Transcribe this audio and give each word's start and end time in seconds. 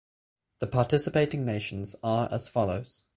The 0.61 0.65
participating 0.65 1.45
nations 1.45 1.95
are 2.01 2.27
as 2.31 2.47
follows. 2.49 3.03